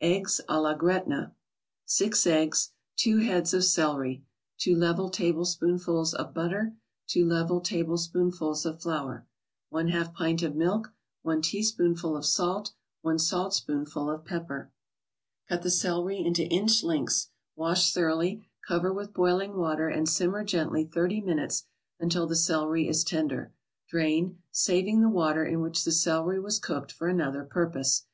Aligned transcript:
EGGS 0.00 0.40
A 0.48 0.60
LA 0.60 0.74
GRETNA 0.74 1.36
6 1.84 2.26
eggs 2.26 2.72
2 2.96 3.18
heads 3.18 3.54
of 3.54 3.62
celery 3.64 4.24
2 4.56 4.74
level 4.74 5.08
tablespoonfuls 5.08 6.14
of 6.14 6.34
butter 6.34 6.74
2 7.06 7.24
level 7.24 7.60
tablespoonfuls 7.60 8.66
of 8.66 8.82
flour 8.82 9.24
1/2 9.72 10.12
pint 10.14 10.42
of 10.42 10.56
milk 10.56 10.92
1 11.22 11.42
teaspoonful 11.42 12.16
of 12.16 12.26
salt 12.26 12.72
1 13.02 13.20
saltspoonful 13.20 14.10
of 14.10 14.24
pepper 14.24 14.72
Cut 15.48 15.62
the 15.62 15.70
celery 15.70 16.18
into 16.24 16.42
inch 16.46 16.82
lengths, 16.82 17.28
wash 17.54 17.92
thoroughly, 17.94 18.48
cover 18.66 18.92
with 18.92 19.14
boiling 19.14 19.54
water 19.56 19.86
and 19.88 20.08
simmer 20.08 20.42
gently 20.42 20.82
thirty 20.86 21.20
minutes 21.20 21.68
until 22.00 22.26
the 22.26 22.34
celery 22.34 22.88
is 22.88 23.04
tender; 23.04 23.52
drain, 23.86 24.42
saving 24.50 25.02
the 25.02 25.08
water 25.08 25.44
in 25.46 25.60
which 25.60 25.84
the 25.84 25.92
celery 25.92 26.40
was 26.40 26.58
cooked 26.58 26.90
for 26.90 27.06
another 27.06 27.44
purpose. 27.44 28.06